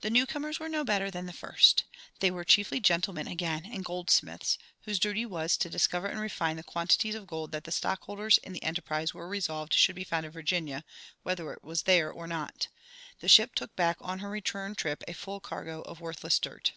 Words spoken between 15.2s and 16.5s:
cargo of worthless